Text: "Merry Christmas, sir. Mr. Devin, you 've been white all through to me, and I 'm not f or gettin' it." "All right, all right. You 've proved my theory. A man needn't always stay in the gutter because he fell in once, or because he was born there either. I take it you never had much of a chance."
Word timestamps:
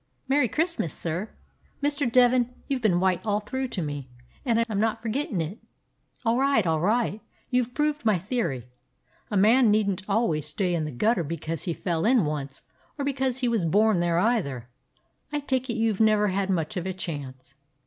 "Merry 0.27 0.47
Christmas, 0.47 0.95
sir. 0.95 1.29
Mr. 1.83 2.11
Devin, 2.11 2.49
you 2.67 2.79
've 2.79 2.81
been 2.81 2.99
white 2.99 3.23
all 3.23 3.39
through 3.39 3.67
to 3.67 3.83
me, 3.83 4.09
and 4.43 4.59
I 4.59 4.65
'm 4.67 4.79
not 4.79 4.97
f 4.97 5.05
or 5.05 5.09
gettin' 5.09 5.41
it." 5.41 5.59
"All 6.25 6.39
right, 6.39 6.65
all 6.65 6.79
right. 6.79 7.21
You 7.51 7.63
've 7.63 7.75
proved 7.75 8.03
my 8.03 8.17
theory. 8.17 8.67
A 9.29 9.37
man 9.37 9.69
needn't 9.69 10.01
always 10.09 10.47
stay 10.47 10.73
in 10.73 10.85
the 10.85 10.91
gutter 10.91 11.23
because 11.23 11.65
he 11.65 11.73
fell 11.73 12.03
in 12.03 12.25
once, 12.25 12.63
or 12.97 13.05
because 13.05 13.41
he 13.41 13.47
was 13.47 13.63
born 13.67 13.99
there 13.99 14.17
either. 14.17 14.69
I 15.31 15.39
take 15.39 15.69
it 15.69 15.73
you 15.75 15.93
never 15.99 16.29
had 16.29 16.49
much 16.49 16.77
of 16.77 16.87
a 16.87 16.93
chance." 16.93 17.53